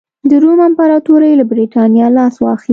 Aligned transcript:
د 0.29 0.31
روم 0.43 0.59
امپراتورۍ 0.69 1.31
له 1.39 1.45
برېټانیا 1.51 2.07
لاس 2.17 2.35
واخیست. 2.39 2.69